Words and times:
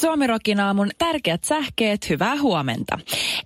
Suomirokin 0.00 0.60
aamun 0.60 0.90
tärkeät 0.98 1.44
sähkeet, 1.44 2.08
hyvää 2.08 2.36
huomenta. 2.36 2.98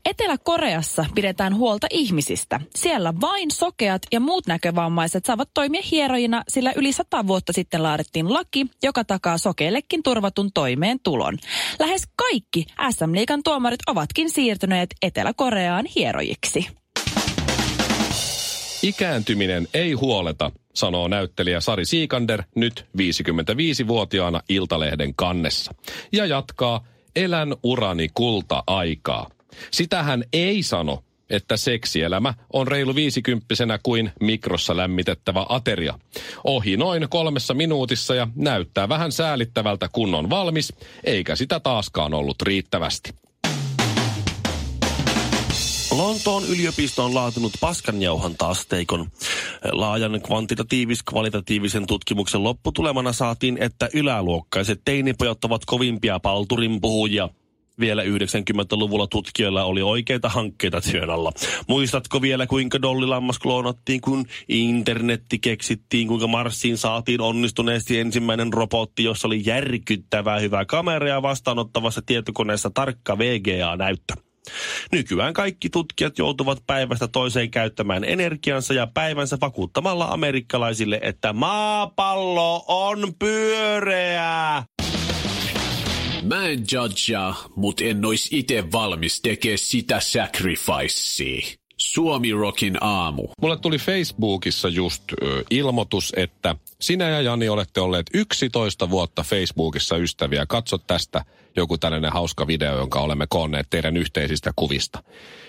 Etelä-Koreassa 0.05 1.05
pidetään 1.15 1.57
huolta 1.57 1.87
ihmisistä. 1.91 2.61
Siellä 2.75 3.15
vain 3.21 3.51
sokeat 3.51 4.03
ja 4.13 4.21
muut 4.21 4.47
näkövammaiset 4.47 5.25
saavat 5.25 5.51
toimia 5.55 5.83
hierojina, 5.91 6.43
sillä 6.49 6.73
yli 6.77 6.93
sata 6.93 7.27
vuotta 7.27 7.53
sitten 7.53 7.83
laadittiin 7.83 8.33
laki, 8.33 8.67
joka 8.83 9.05
takaa 9.05 9.39
sokeillekin 9.39 10.03
turvatun 10.03 10.53
toimeentulon. 10.53 11.39
Lähes 11.79 12.03
kaikki 12.17 12.67
SM-liikan 12.91 13.43
tuomarit 13.45 13.81
ovatkin 13.87 14.31
siirtyneet 14.31 14.91
Etelä-Koreaan 15.03 15.87
hierojiksi. 15.97 16.67
Ikääntyminen 18.83 19.69
ei 19.75 19.93
huoleta, 19.93 20.53
sanoo 20.75 21.09
näyttelijä 21.09 21.61
Sari 21.61 21.85
Siikander 21.85 22.43
nyt 22.55 22.87
55-vuotiaana 22.99 24.41
Iltalehden 24.49 25.15
kannessa. 25.15 25.75
Ja 26.13 26.27
jatkaa, 26.27 26.85
elän 27.17 27.55
urani 27.63 28.09
kulta-aikaa. 28.15 29.31
Sitä 29.71 30.03
hän 30.03 30.25
ei 30.33 30.63
sano, 30.63 31.05
että 31.31 31.57
seksielämä 31.57 32.35
on 32.53 32.69
reilu 32.69 32.95
viisikymppisenä 32.95 33.79
kuin 33.83 34.13
mikrossa 34.21 34.77
lämmitettävä 34.77 35.47
ateria. 35.49 35.99
Ohi 36.45 36.77
noin 36.77 37.07
kolmessa 37.11 37.55
minuutissa 37.55 38.15
ja 38.15 38.29
näyttää 38.37 38.89
vähän 38.89 39.13
säälittävältä 39.13 39.89
kun 39.93 40.15
on 40.15 40.31
valmis, 40.31 40.73
eikä 41.05 41.37
sitä 41.37 41.61
taaskaan 41.61 42.15
ollut 42.15 42.43
riittävästi. 42.43 43.24
Lontoon 45.97 46.45
yliopisto 46.49 47.05
on 47.05 47.15
laatinut 47.15 47.53
paskanjauhanta-asteikon. 47.61 49.09
Laajan 49.73 50.21
kvantitatiivis-kvalitatiivisen 50.23 51.87
tutkimuksen 51.87 52.45
lopputulemana 52.45 53.13
saatiin, 53.13 53.59
että 53.61 53.89
yläluokkaiset 53.95 54.81
teinipojat 54.85 55.45
ovat 55.45 55.65
kovimpia 55.65 56.21
palturin 56.21 56.81
puhujia. 56.81 57.29
Vielä 57.81 58.03
90-luvulla 58.03 59.07
tutkijoilla 59.07 59.65
oli 59.65 59.83
oikeita 59.83 60.29
hankkeita 60.29 60.81
työn 60.81 61.11
alla. 61.11 61.33
Muistatko 61.69 62.23
vielä, 62.23 62.47
kuinka 62.47 62.83
dollilammas 62.83 63.39
kloonattiin, 63.39 64.01
kun 64.01 64.27
internetti 64.49 65.39
keksittiin, 65.39 66.09
kuinka 66.09 66.27
Marsiin 66.27 66.79
saatiin 66.79 67.21
onnistuneesti 67.21 67.99
ensimmäinen 67.99 68.53
robotti, 68.53 69.05
jossa 69.05 69.29
oli 69.29 69.43
järkyttävää 69.47 70.39
hyvä 70.39 70.65
kamera 70.65 71.09
ja 71.09 71.23
vastaanottavassa 71.23 72.03
tietokoneessa 72.07 72.71
tarkka 72.71 73.19
VGA-näyttö. 73.19 74.34
Nykyään 74.93 75.35
kaikki 75.35 75.71
tutkijat 75.71 76.19
joutuvat 76.19 76.59
päivästä 76.67 77.09
toiseen 77.09 77.51
käyttämään 77.51 78.05
energiansa 78.05 78.75
ja 78.75 78.87
päivänsä 78.87 79.39
vakuuttamalla 79.41 80.05
amerikkalaisille, 80.05 81.01
että 81.03 81.33
maapallo 81.33 82.65
on 82.69 83.15
pyöreä. 83.19 84.63
Mä 86.23 86.47
en 86.47 86.65
judgea, 86.73 87.35
mut 87.57 87.81
en 87.81 88.05
ois 88.05 88.29
ite 88.33 88.73
valmis 88.73 89.21
tekee 89.21 89.57
sitä 89.57 90.01
sacrificea. 90.01 91.57
Suomi 91.77 92.33
Rockin 92.33 92.79
aamu. 92.81 93.29
Mulle 93.43 93.57
tuli 93.57 93.79
Facebookissa 93.79 94.69
just 94.69 95.03
ö, 95.13 95.45
ilmoitus, 95.51 96.13
että 96.17 96.57
sinä 96.87 97.09
ja 97.09 97.21
Jani 97.21 97.49
olette 97.49 97.81
olleet 97.81 98.07
11 98.15 98.91
vuotta 98.91 99.23
Facebookissa 99.23 99.97
ystäviä. 99.97 100.47
Katso 100.49 100.79
tästä 100.79 101.25
joku 101.57 101.79
tällainen 101.79 102.13
hauska 102.13 102.47
video, 102.47 102.77
jonka 102.77 103.01
olemme 103.01 103.27
koonneet 103.29 103.67
teidän 103.71 103.97
yhteisistä 103.97 104.53
kuvista. 104.57 105.03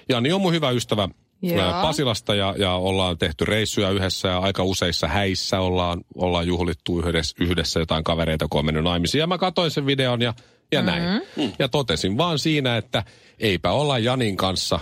Jani 0.10 0.32
on 0.32 0.42
mun 0.42 0.54
hyvä 0.54 0.70
ystävä 0.70 1.10
Joo. 1.42 1.82
Pasilasta 1.82 2.36
ja, 2.36 2.56
ja 2.58 2.74
ollaan 2.74 3.18
tehty 3.18 3.46
reissuja 3.46 3.90
yhdessä 3.90 4.28
ja 4.28 4.40
aika 4.40 4.64
useissa 4.64 5.08
häissä 5.08 5.60
ollaan, 5.60 6.02
ollaan 6.16 6.48
juhlittu 6.48 7.00
yhdessä, 7.00 7.36
yhdessä 7.40 7.80
jotain 7.80 8.04
kavereita, 8.04 8.48
kun 8.50 8.60
on 8.60 8.66
mennyt 8.66 8.84
naimisiin. 8.84 9.20
Ja 9.20 9.28
mä 9.28 9.38
katsoin 9.38 9.72
sen 9.72 9.86
videon 9.86 10.22
ja, 10.22 10.34
ja 10.72 10.82
näin. 10.82 11.22
Mm. 11.36 11.52
Ja 11.60 11.70
totesin 11.70 12.18
vaan 12.18 12.40
siinä, 12.40 12.78
että 12.78 13.04
eipä 13.40 13.72
olla 13.72 14.00
Janin 14.00 14.38
kanssa, 14.38 14.80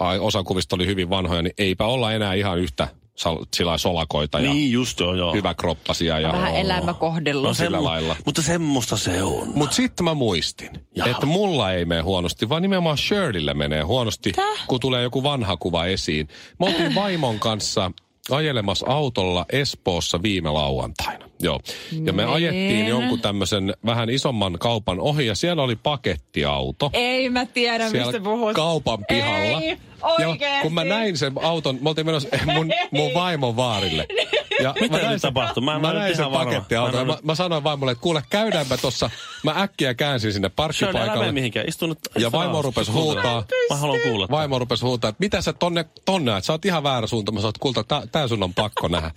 ai, 0.00 0.18
osa 0.18 0.42
kuvista 0.42 0.76
oli 0.76 0.86
hyvin 0.86 1.10
vanhoja, 1.10 1.42
niin 1.42 1.54
eipä 1.58 1.86
olla 1.86 2.12
enää 2.12 2.34
ihan 2.34 2.58
yhtä 2.58 2.88
sal, 3.16 3.38
sillä 3.56 3.78
solakoita 3.78 4.40
ja 4.40 4.52
Niin 4.52 4.72
just 4.72 5.00
joo, 5.00 5.14
joo. 5.14 5.32
hyväkroppasia. 5.34 6.20
Ja, 6.20 6.32
Vähän 6.32 6.54
elämäkohdellut. 6.56 7.44
No 7.44 7.54
sillä 7.54 7.84
lailla. 7.84 8.16
Mutta 8.26 8.42
semmoista 8.42 8.96
se 8.96 9.22
on. 9.22 9.48
Mutta 9.54 9.76
sitten 9.76 10.04
mä 10.04 10.14
muistin, 10.14 10.70
Jaha. 10.94 11.10
että 11.10 11.26
mulla 11.26 11.72
ei 11.72 11.84
mene 11.84 12.00
huonosti, 12.00 12.48
vaan 12.48 12.62
nimenomaan 12.62 12.98
Shirleylle 12.98 13.54
menee 13.54 13.82
huonosti, 13.82 14.32
kun 14.66 14.80
tulee 14.80 15.02
joku 15.02 15.22
vanha 15.22 15.56
kuva 15.56 15.86
esiin. 15.86 16.28
Me 16.60 16.66
oltiin 16.66 16.94
vaimon 16.94 17.38
kanssa 17.38 17.90
ajelemassa 18.30 18.86
autolla 18.88 19.46
Espoossa 19.52 20.22
viime 20.22 20.50
lauantaina. 20.50 21.21
Joo. 21.42 21.60
Ja 22.04 22.12
me 22.12 22.24
Nee. 22.24 22.34
ajettiin 22.34 22.86
jonkun 22.86 23.20
tämmöisen 23.20 23.74
vähän 23.86 24.10
isomman 24.10 24.58
kaupan 24.58 25.00
ohi 25.00 25.26
ja 25.26 25.34
siellä 25.34 25.62
oli 25.62 25.76
pakettiauto. 25.76 26.90
Ei 26.92 27.28
mä 27.30 27.46
tiedä, 27.46 27.88
siellä 27.88 28.06
mistä 28.12 28.20
puhut. 28.24 28.52
kaupan 28.54 29.04
pihalla. 29.08 29.60
Ei, 29.60 29.76
ja 30.18 30.36
kun 30.62 30.74
mä 30.74 30.84
näin 30.84 31.16
sen 31.16 31.32
auton, 31.42 31.78
me 31.80 31.88
oltiin 31.88 32.06
menossa 32.06 32.28
mun, 32.54 32.70
mun 32.90 33.14
vaimon 33.14 33.56
vaarille. 33.56 34.06
Ja 34.62 34.74
Mitä 34.80 34.96
mä 34.96 35.02
näin 35.02 35.12
nyt 35.12 35.22
tapahtui? 35.22 35.62
Mä 35.62 35.72
Mä, 35.72 35.78
mä 35.78 35.92
näin 35.92 36.16
sen 36.16 36.30
pakettiauton. 36.30 37.06
Mä 37.06 37.12
Mä, 37.12 37.18
mä, 37.22 37.34
sanoin 37.34 37.64
vaimolle, 37.64 37.92
että 37.92 38.02
kuule 38.02 38.22
käydäänpä 38.30 38.76
tossa. 38.76 39.10
Mä 39.42 39.54
äkkiä 39.62 39.94
käänsin 39.94 40.32
sinne 40.32 40.48
parkkipaikalle. 40.48 41.32
mihinkään. 41.32 41.68
Istu 41.68 41.86
nyt. 41.86 41.98
Ja 42.18 42.32
vaimo 42.32 42.62
rupesi 42.62 42.92
huutaa. 42.92 43.44
Mä 43.70 43.76
haluan 43.76 44.00
kuulla. 44.00 44.28
Vaimo 44.30 44.58
rupesi 44.58 44.84
huutaa, 44.84 45.08
että 45.08 45.20
mitä 45.20 45.40
sä 45.40 45.52
tonne, 45.52 45.84
tonne 46.04 46.36
että 46.36 46.46
sä 46.46 46.52
oot 46.52 46.64
ihan 46.64 46.82
väärä 46.82 47.06
suunta. 47.06 47.32
Mä 47.32 47.40
sanoin, 47.40 47.50
että 47.50 47.60
kulta, 47.60 47.84
tää, 47.84 48.02
tää 48.12 48.28
sun 48.28 48.42
on 48.42 48.54
pakko 48.54 48.88
nähdä. 48.88 49.10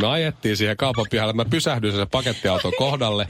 Me 0.00 0.06
ajettiin 0.06 0.56
siihen 0.56 0.76
kaupan 0.76 1.06
pihalle. 1.10 1.32
Mä 1.32 1.44
pysähdyin 1.44 1.92
sen 1.92 2.08
pakettiauton 2.10 2.72
kohdalle. 2.78 3.28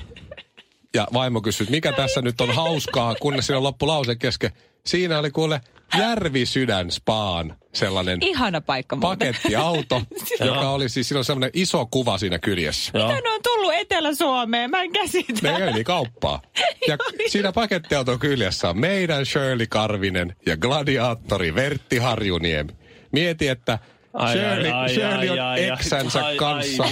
Ja 0.95 1.09
vaimo 1.13 1.41
kysyi, 1.41 1.67
mikä 1.71 1.93
tässä 1.93 2.23
nyt 2.23 2.41
on 2.41 2.55
hauskaa, 2.55 3.15
kunnes 3.15 3.47
siinä 3.47 3.63
loppu 3.63 3.87
lause 3.87 4.15
kesken. 4.17 4.53
Siinä 4.87 5.19
oli 5.19 5.31
kuule 5.31 5.61
Järvisydän 5.99 6.91
Spaan 6.91 7.57
sellainen 7.73 8.19
Ihana 8.23 8.61
paikka 8.61 8.97
muuten. 8.97 9.35
pakettiauto, 9.35 10.03
joka 10.45 10.71
oli 10.71 10.89
siis, 10.89 11.09
siinä 11.09 11.19
on 11.19 11.25
sellainen 11.25 11.51
iso 11.55 11.87
kuva 11.87 12.19
siinä 12.19 12.39
kyljessä. 12.39 12.93
Mitä 12.95 13.21
ne 13.21 13.31
on 13.31 13.41
tullut 13.43 13.73
Etelä-Suomeen? 13.75 14.71
Mä 14.71 14.83
en 14.83 14.93
käsitä. 14.93 15.53
Ne 15.53 15.59
kävi 15.59 15.85
kauppaa. 15.85 16.43
Ja 16.89 16.97
siinä 17.33 17.53
pakettiauton 17.53 18.19
kyljessä 18.19 18.69
on 18.71 18.79
meidän 18.81 19.27
Shirley 19.27 19.67
Karvinen 19.67 20.37
ja 20.47 20.57
gladiaattori 20.57 21.55
Vertti 21.55 21.99
Harjuniemi. 21.99 22.73
Mieti, 23.13 23.49
että 23.49 23.79
Ai, 24.13 24.33
Shirley, 24.33 24.71
ai, 24.71 24.73
ai, 24.73 24.89
Shirley 24.89 25.29
on 25.31 25.39
ai, 25.41 25.61
ai, 25.61 25.69
eksänsä 25.71 26.25
ai, 26.27 26.37
kanssa 26.37 26.85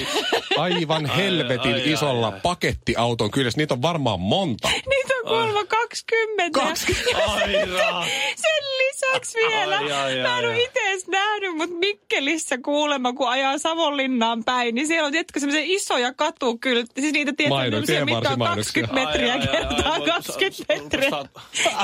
aivan 0.58 1.06
helvetin 1.06 1.74
ai, 1.74 1.82
ai, 1.82 1.92
isolla 1.92 2.28
ai. 2.28 2.40
pakettiauton 2.42 3.30
kyljessä. 3.30 3.58
Niitä 3.58 3.74
on 3.74 3.82
varmaan 3.82 4.20
monta. 4.20 4.68
Niitä 4.68 5.14
on 5.14 5.28
kuulemma 5.28 5.64
20. 5.64 6.60
20. 6.60 7.32
Ai 7.32 8.06
raa. 9.12 9.24
Sen 9.24 9.42
lisäksi 9.42 9.56
vielä. 9.56 9.78
Ai, 9.78 9.92
ai, 9.92 10.18
mä 10.22 10.36
mutta 11.56 11.76
Mikkelissä 11.76 12.58
kuulemma, 12.58 13.12
kun 13.12 13.28
ajaa 13.28 13.58
Savonlinnaan 13.58 14.44
päin, 14.44 14.74
niin 14.74 14.86
siellä 14.86 15.06
on 15.06 15.12
tietysti 15.12 15.40
semmoisia 15.40 15.64
isoja 15.76 16.14
katukyltti. 16.14 17.00
Siis 17.00 17.12
niitä 17.12 17.32
Maino- 17.48 17.70
semmoisia, 17.70 18.04
mitkä 18.04 18.16
on 18.18 18.22
tienvarsimainoksia. 18.22 18.82
20 18.86 18.94
metriä 18.94 19.32
Ai, 19.32 19.40
ai, 19.40 19.46
ai, 19.48 19.52
kertaa 19.76 19.92
ai, 19.92 20.00
20 20.00 20.64
ai, 20.68 20.80
metriä. 20.80 21.10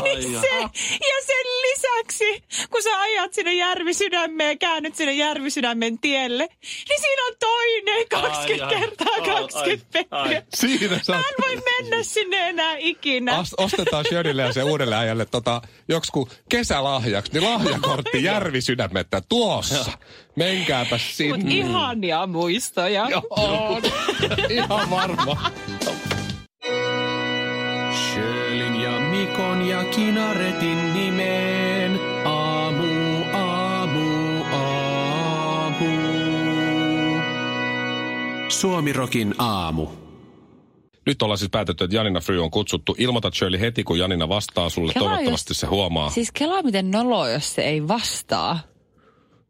Niin 0.05 0.37
ai. 0.37 0.41
se, 0.41 0.49
ja 0.91 1.19
sen 1.27 1.47
lisäksi, 1.63 2.45
kun 2.71 2.83
sä 2.83 3.01
ajat 3.01 3.35
sinne 3.35 3.53
Järvisydämeen 3.55 4.51
ja 4.51 4.57
käännyt 4.57 4.95
sinne 4.95 5.13
Järvisydämen 5.13 5.99
tielle, 5.99 6.49
niin 6.89 7.01
siinä 7.01 7.27
on 7.29 7.35
toinen 7.41 8.09
20 8.09 8.67
Ai, 8.67 8.75
ai. 8.75 8.81
kertaa 8.81 9.07
Ai, 9.15 9.21
20 9.43 9.99
ai, 10.11 10.23
metriä. 10.29 10.43
Siinä 10.55 11.01
sä 11.03 11.13
Mä 11.13 11.19
en 11.19 11.35
voi 11.47 11.63
mennä 11.81 12.03
sinne 12.03 12.49
enää 12.49 12.77
ikinä. 12.79 13.33
Ast- 13.43 13.55
ostetaan 13.65 14.05
Shirleylle 14.05 14.43
ja 14.43 14.53
se 14.53 14.63
uudelle 14.63 14.97
äijälle 14.97 15.27
tota, 15.27 15.63
joksiku 15.89 16.29
kesälahjaksi, 16.49 17.33
niin 17.33 17.45
lahjakortti 17.45 18.23
Järvisydämettä 18.25 19.23
tuossa. 19.29 19.68
Menkääpä 20.37 20.95
Mut 20.95 21.01
sinne. 21.13 21.55
ihania 21.55 22.27
muistoja. 22.27 23.07
Joo, 23.11 23.23
on. 23.31 23.83
Ihan 24.51 24.91
varma. 24.91 25.51
Sjölin 27.93 28.81
ja 28.81 29.01
Mikon 29.01 29.69
ja 29.69 29.85
Kinaretin 29.85 30.95
nimeen. 30.95 32.01
Aamu, 32.25 33.25
aamu, 33.33 34.45
aamu. 34.53 35.87
Suomi 38.49 38.93
Rockin 38.93 39.35
aamu. 39.39 39.87
Nyt 41.07 41.23
ollaan 41.23 41.39
siis 41.39 41.51
päätetty, 41.51 41.85
että 41.85 41.97
Janina 41.97 42.21
Fry 42.21 42.43
on 42.43 42.51
kutsuttu. 42.51 42.95
Ilmoitat 42.99 43.35
Shirley 43.35 43.61
heti, 43.61 43.85
kun 43.85 43.99
Janina 43.99 44.29
vastaa 44.29 44.69
sulle. 44.69 44.93
Kelaa 44.93 45.09
Toivottavasti 45.09 45.53
just- 45.53 45.61
se 45.61 45.67
huomaa. 45.67 46.11
Siis 46.11 46.33
kelaa 46.33 46.63
miten 46.63 46.91
nolo, 46.91 47.29
jos 47.29 47.55
se 47.55 47.63
ei 47.63 47.89
vastaa. 47.89 48.59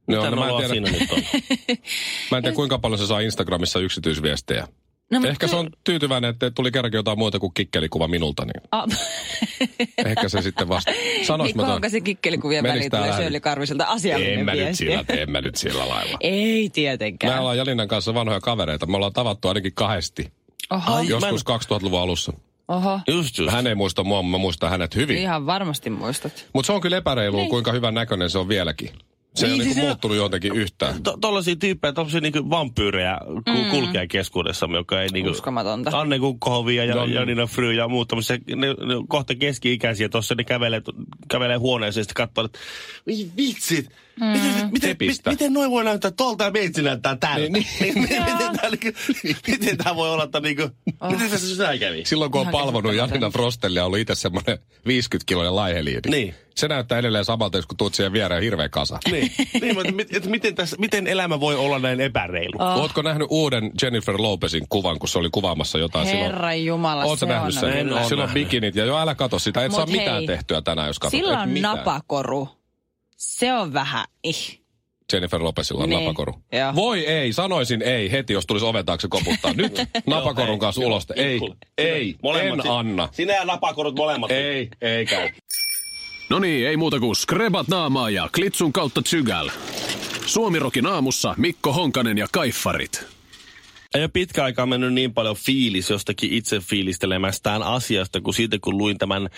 No, 0.09 0.17
Mitä 0.17 0.31
no, 0.31 0.37
mä, 0.37 0.49
en 0.49 0.57
tiedä, 0.57 0.69
siinä 0.69 0.91
nyt 0.91 1.13
on? 1.13 1.19
mä 2.31 2.37
en 2.37 2.43
tiedä, 2.43 2.55
kuinka 2.55 2.79
paljon 2.79 2.99
se 2.99 3.07
saa 3.07 3.21
Instagramissa 3.21 3.81
yksityisviestejä. 3.81 4.69
No, 5.11 5.29
Ehkä 5.29 5.49
se 5.49 5.57
on 5.57 5.71
tyytyväinen, 5.85 6.31
että 6.31 6.51
tuli 6.51 6.71
kerrankin 6.71 6.99
jotain 6.99 7.19
muuta 7.19 7.39
kuin 7.39 7.55
kikkelikuva 7.55 8.09
minulta, 8.09 8.45
niin 8.45 8.63
Ah, 8.73 8.85
ehkä 10.07 10.29
se 10.29 10.43
sitten 10.43 10.69
vasta. 10.69 10.93
Sanois 11.27 11.49
niin 11.49 11.57
mä 11.57 11.63
kauanko 11.63 11.89
se 11.89 12.01
kikkelikuvien 12.01 12.65
väliin 12.65 12.91
tulee? 12.91 13.13
Shirley 13.13 13.41
Karviselta 13.41 13.85
asiallinen 13.85 14.39
En 14.39 14.45
mä, 14.45 14.53
nyt 14.55 14.61
viesti? 14.65 14.85
sillä, 14.85 15.05
en 15.09 15.31
mä 15.31 15.41
nyt 15.41 15.57
sillä 15.57 15.89
lailla. 15.89 16.17
Ei 16.21 16.63
Me 16.65 16.69
tietenkään. 16.73 17.41
ollaan 17.41 17.57
Jalinan 17.59 17.89
kanssa 17.89 18.15
vanhoja 18.15 18.41
kavereita. 18.41 18.87
Me 18.87 18.97
ollaan 18.97 19.13
tavattu 19.13 19.49
ainakin 19.49 19.73
kahdesti. 19.75 20.33
Oho, 20.71 20.95
Ai, 20.95 21.09
Joskus 21.09 21.45
2000-luvun 21.47 22.01
alussa. 22.01 22.33
oho. 22.69 23.01
Just 23.09 23.39
just. 23.39 23.53
Hän 23.53 23.67
ei 23.67 23.75
muista 23.75 24.05
mua, 24.05 24.23
mä 24.23 24.39
muistan 24.39 24.71
hänet 24.71 24.95
hyvin. 24.95 25.19
Ihan 25.19 25.47
varmasti 25.47 25.91
muistat. 25.91 26.47
Mutta 26.53 26.67
se 26.67 26.73
on 26.73 26.81
kyllä 26.81 26.97
epäreilua, 26.97 27.47
kuinka 27.49 27.73
hyvän 27.73 27.95
näköinen 27.95 28.31
se 28.31 28.39
on 28.39 28.49
vieläkin. 28.49 28.91
Se 29.39 29.47
ei 29.47 29.53
Niin, 29.53 29.61
ole 29.61 29.65
siis 29.65 29.77
niinku 29.77 29.81
se- 29.81 29.87
muuttunut 29.87 30.17
jotenkin 30.17 30.53
yhtään. 30.57 31.03
To, 31.03 31.17
tollaisia 31.21 31.57
tyyppejä, 31.57 31.93
tollaisia 31.93 32.21
niinku 32.21 32.51
vampyyrejä 32.51 33.19
mm. 33.47 33.71
kulkee 33.71 34.07
keskuudessamme, 34.07 34.77
joka 34.77 35.03
ei 35.03 35.09
niinku... 35.09 35.31
Uskomatonta. 35.31 36.01
Anne 36.01 36.19
Kukkohovia 36.19 36.85
ja 36.85 36.95
No 36.95 37.05
niin. 37.07 37.15
Janina 37.15 37.47
Fry 37.47 37.73
ja 37.73 37.89
muut 37.89 38.09
tämmöisiä, 38.09 38.39
ne, 38.49 38.67
ne 38.67 38.75
kohta 39.09 39.35
keski-ikäisiä 39.35 40.09
tuossa, 40.09 40.35
ne 40.35 40.45
kävelee, 40.45 40.83
kävelee 41.29 41.57
huoneeseen 41.57 42.01
ja 42.01 42.05
sitten 42.05 42.27
katsoo, 42.27 42.45
että 42.45 42.59
"Voi 43.07 43.31
vitsit, 43.37 43.91
mm. 44.21 44.71
miten, 44.73 44.97
miten, 45.01 45.17
miten, 45.27 45.53
noin 45.53 45.71
voi 45.71 45.85
näyttää 45.85 46.11
tuolta 46.11 46.45
ja 46.45 46.51
meitsi 46.51 46.83
näyttää 46.83 47.17
tältä? 47.17 47.39
Niin, 47.39 47.67
Niin, 47.81 48.01
miten, 48.01 48.25
tää, 48.27 48.71
niinku, 48.71 49.01
miten 49.49 49.77
tää 49.77 49.97
voi 49.97 50.11
olla, 50.11 50.25
että 50.25 50.41
niinku, 50.41 50.71
Oh. 51.01 51.11
miten 51.11 51.31
tässä 51.31 51.63
näin 51.63 51.81
kävi? 51.81 52.03
Silloin 52.07 52.31
kun 52.31 52.41
on 52.41 52.47
palvonut. 52.49 52.95
Janina 52.95 53.31
Frostellia, 53.31 53.85
ollut 53.85 53.99
itse 53.99 54.15
semmoinen 54.15 54.59
50-kiloinen 54.89 55.57
laiheliini. 55.57 56.01
Niin. 56.11 56.35
Se 56.57 56.69
näyttää 56.69 56.99
edelleen 56.99 57.25
samalta, 57.25 57.63
kun 57.63 57.77
tuut 57.77 57.95
siihen 57.95 58.13
viereen 58.13 58.43
hirveä 58.43 58.69
kasa. 58.69 58.99
Niin, 59.11 59.33
niin 59.61 59.75
mutta 59.75 59.93
mit, 59.93 60.17
et 60.17 60.27
miten, 60.27 60.55
tässä, 60.55 60.77
miten 60.79 61.07
elämä 61.07 61.41
voi 61.41 61.57
olla 61.57 61.79
näin 61.79 62.01
epäreilu? 62.01 62.53
Oh. 62.59 62.77
Ootko 62.77 63.03
nähnyt 63.03 63.27
uuden 63.31 63.71
Jennifer 63.83 64.15
Lopezin 64.19 64.67
kuvan, 64.69 64.99
kun 64.99 65.09
se 65.09 65.19
oli 65.19 65.29
kuvaamassa 65.33 65.79
jotain 65.79 66.07
silloin? 66.07 66.27
Herran 66.27 66.65
jumala, 66.65 67.05
Ootko 67.05 67.17
se 67.17 67.27
nähnyt 67.27 67.55
on... 67.55 67.61
sen? 67.61 68.09
Silloin 68.09 68.31
bikinit 68.31 68.77
ja 68.77 68.85
joo, 68.85 68.99
älä 68.99 69.15
kato 69.15 69.39
sitä. 69.39 69.65
Et 69.65 69.71
Mut 69.71 69.77
saa 69.77 69.87
mitään 69.87 70.17
hei, 70.17 70.27
tehtyä 70.27 70.63
tänään, 70.63 70.87
jos 70.87 70.99
katsot. 70.99 71.21
Sillä 71.21 71.41
on 71.41 71.49
mitään. 71.49 71.77
napakoru. 71.77 72.49
Se 73.19 73.53
on 73.53 73.73
vähän 73.73 74.05
ih. 74.25 74.61
Jennifer 75.13 75.43
Lopezilla 75.43 75.83
on 75.83 75.89
Niin, 75.89 76.01
napakoru. 76.05 76.35
joo. 76.53 76.75
Voi 76.75 77.07
ei, 77.07 77.33
sanoisin 77.33 77.83
ei 77.83 78.11
heti, 78.13 78.33
jos 78.33 78.47
tulisi 78.47 78.67
oven 78.67 78.85
taakse 78.87 79.09
koputtaa. 79.09 79.53
Nyt 79.53 79.73
napakorun 80.07 80.49
Joo, 80.49 80.59
kanssa 80.59 80.81
ulos. 80.87 81.07
Ei, 81.17 81.41
ei, 81.79 82.17
Molemmat 82.23 82.59
en 82.59 82.63
si- 82.63 82.69
anna. 82.69 83.09
Sinä 83.13 83.35
ja 83.35 83.45
napakorut 83.45 83.95
molemmat. 83.97 84.31
Ei, 84.31 84.69
ei 84.81 85.07
käy. 85.07 85.29
No 86.31 86.39
niin, 86.39 86.69
ei 86.69 86.77
muuta 86.77 87.01
kuin 87.01 87.17
skrebat 87.17 87.69
naamaa 87.69 88.11
ja 88.11 88.29
klitsun 88.35 88.73
kautta 88.73 89.03
tsygäl. 89.03 89.51
Suomirokin 90.27 90.87
aamussa 90.87 91.35
Mikko 91.37 91.73
Honkanen 91.73 92.19
ja 92.19 92.27
Kaiffarit. 92.33 93.07
Ei 93.95 94.01
ole 94.03 94.09
pitkä 94.09 94.45
aikaa 94.45 94.67
mennyt 94.67 94.93
niin 94.93 95.15
paljon 95.15 95.37
fiilis 95.37 95.91
jostakin 95.91 96.33
itse 96.33 96.61
fiilistelemästään 96.61 97.63
asiasta, 97.63 98.21
kuin 98.21 98.35
siitä 98.35 98.59
kun 98.63 98.79
luin 98.79 98.99
tämän 98.99 99.29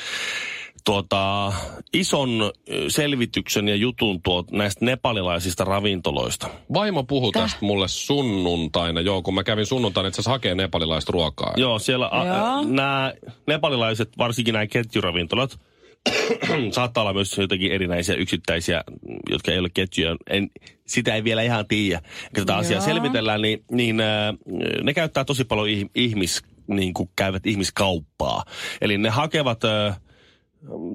tuota, 0.85 1.53
ison 1.93 2.53
selvityksen 2.89 3.69
ja 3.69 3.75
jutun 3.75 4.23
tuot, 4.23 4.51
näistä 4.51 4.85
nepalilaisista 4.85 5.65
ravintoloista. 5.65 6.49
Vaimo 6.75 7.05
puhui 7.05 7.33
tästä 7.33 7.59
mulle 7.61 7.89
sunnuntaina, 7.89 9.01
joo, 9.01 9.23
kun 9.23 9.35
mä 9.35 9.45
kävin 9.45 9.67
sunnuntaina 9.67 10.09
itse 10.09 10.17
asiassa 10.21 10.31
hakee 10.31 10.55
nepalilaista 10.55 11.13
ruokaa. 11.13 11.55
Joo, 11.57 11.79
siellä 11.79 12.09
a, 12.13 12.27
Joo. 12.27 12.37
a, 12.37 12.65
nämä 12.65 13.13
nepalilaiset, 13.47 14.09
varsinkin 14.19 14.53
nämä 14.53 14.67
ketjuravintolat, 14.67 15.59
saattaa 16.73 17.03
olla 17.03 17.13
myös 17.13 17.39
jotenkin 17.39 17.73
erinäisiä 17.73 18.15
yksittäisiä, 18.15 18.85
jotka 19.31 19.53
ei 19.53 19.59
ole 19.59 19.69
ketjuja. 19.75 20.17
En, 20.31 20.51
sitä 20.87 21.15
ei 21.15 21.25
vielä 21.25 21.43
ihan 21.43 21.67
tiedä. 21.67 22.01
Kun 22.01 22.47
tätä 22.47 22.57
asiaa 22.57 22.81
selvitellään, 22.81 23.43
niin, 23.43 23.65
niin 23.71 24.01
äh, 24.01 24.35
ne 24.83 24.95
käyttää 24.95 25.25
tosi 25.25 25.45
paljon 25.45 25.69
ih- 25.69 25.91
ihmis, 25.95 26.43
niin 26.67 26.95
kuin 26.95 27.11
käyvät 27.17 27.47
ihmiskauppaa. 27.47 28.45
Eli 28.81 28.99
ne 28.99 29.09
hakevat 29.09 29.65
äh, 29.65 30.01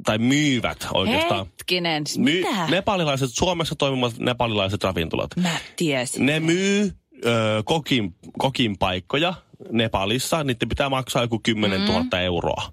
tai 0.05 0.17
myyvät 0.17 0.87
oikeastaan. 0.93 1.45
Hetkinen, 1.45 2.03
Myy, 2.17 2.41
mitä? 2.41 2.67
nepalilaiset, 2.67 3.29
Suomessa 3.33 3.75
toimivat 3.75 4.17
nepalilaiset 4.19 4.83
ravintolat. 4.83 5.31
Mä 5.37 5.57
tiesin. 5.75 6.25
Ne 6.25 6.39
myy 6.39 6.91
ö, 7.25 7.63
kokin, 7.65 8.15
kokin 8.37 8.77
paikkoja 8.77 9.33
Nepalissa. 9.71 10.43
Niiden 10.43 10.69
pitää 10.69 10.89
maksaa 10.89 11.21
joku 11.21 11.39
10 11.43 11.81
000 11.85 12.01
mm. 12.01 12.09
euroa. 12.13 12.63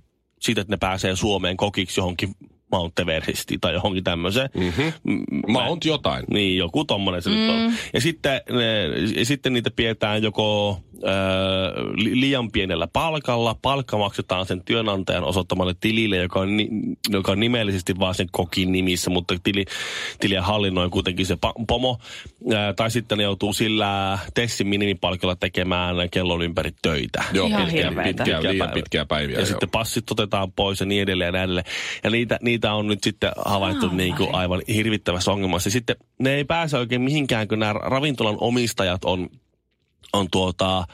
Siitä, 0.41 0.61
että 0.61 0.73
ne 0.73 0.77
pääsee 0.77 1.17
Suomeen 1.17 1.56
kokiksi 1.56 2.00
johonkin 2.00 2.35
Mount 2.73 2.99
Everestiin 2.99 3.61
tai 3.61 3.73
johonkin 3.73 4.05
tämmöiseen. 4.05 4.50
Mm-hmm. 4.55 4.93
Mä 5.53 5.67
oon 5.67 5.79
jotain. 5.85 6.25
Niin, 6.31 6.56
joku 6.56 6.85
tommonen 6.85 7.23
se 7.23 7.31
mm. 7.31 7.37
nyt 7.37 7.50
on. 7.50 7.73
Ja 7.94 8.00
sitten, 8.00 8.41
ne, 8.50 8.85
ja 9.17 9.27
sitten 9.27 9.53
niitä 9.53 9.71
pidetään 9.71 10.23
joko 10.23 10.81
li, 11.97 12.21
liian 12.21 12.53
pienellä 12.53 12.89
palkalla. 12.93 13.57
Palkka 13.63 13.99
maksetaan 13.99 14.47
sen 14.47 14.63
työnantajan 14.65 15.25
osoittamalle 15.25 15.75
tilille, 15.81 16.17
joka 16.17 16.41
on, 16.41 16.57
ni, 16.57 16.69
joka 17.09 17.33
on 17.33 17.41
nimellisesti 17.41 17.99
vaan 17.99 18.15
sen 18.15 18.27
kokin 18.33 18.73
nimissä, 18.73 19.11
mutta 19.11 19.35
tili, 19.43 19.65
tiliä 20.21 20.43
hallinnoi 20.43 20.91
kuitenkin 20.91 21.27
se 21.27 21.37
pa, 21.37 21.55
pomo. 21.69 21.99
Ö, 22.53 22.73
tai 22.77 22.91
sitten 22.91 23.19
ne 23.19 23.25
joutuu 23.25 23.53
sillä 23.53 24.19
Tessin 24.35 24.67
minimipalkalla 24.67 25.37
tekemään 25.37 25.97
kellon 26.11 26.43
ympäri 26.43 26.71
töitä. 26.83 27.25
Joo, 27.33 27.47
Ihan 27.47 27.65
pitkiä, 27.65 27.93
pitkiä, 28.05 28.43
liian 28.43 28.57
päivää. 28.59 28.75
pitkiä 28.75 29.05
päiviä. 29.05 29.37
Ja 29.37 29.41
joo. 29.41 29.47
sitten 29.47 29.71
passit 29.71 30.11
otetaan 30.11 30.53
pois 30.53 30.81
ja 30.81 30.87
niin 30.87 31.03
edelleen 31.03 31.29
ja 31.29 31.33
näin 31.33 31.45
edelleen. 31.45 31.67
Ja 32.05 32.11
niitä, 32.11 32.39
niitä 32.43 32.73
on 32.75 32.87
nyt 32.87 33.03
sitten 33.03 33.33
havaittu 33.45 33.89
Ai. 33.89 33.95
niin 33.95 34.15
kuin 34.17 34.35
aivan 34.35 34.63
hirvittävässä 34.69 35.33
ongelmassa. 35.33 35.67
Ja 35.67 35.73
sitten 35.73 35.97
ne 36.19 36.35
ei 36.35 36.45
pääse 36.45 36.79
oikein 36.79 37.03
mihinkään, 37.03 37.49
kun 37.49 37.59
nämä 37.59 37.73
ravintolan 37.73 38.37
omistajat 38.41 39.05
on, 39.05 39.29
on 40.13 40.27
tuota, 40.31 40.85